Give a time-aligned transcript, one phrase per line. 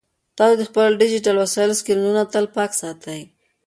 [0.37, 3.21] تاسو د خپلو ډیجیټل وسایلو سکرینونه تل پاک ساتئ.